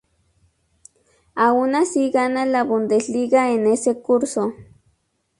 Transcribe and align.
Aun 1.35 1.75
así 1.75 2.09
gana 2.09 2.47
la 2.47 2.63
Bundesliga 2.63 3.51
en 3.51 3.67
ese 3.67 4.01
curso. 4.01 4.55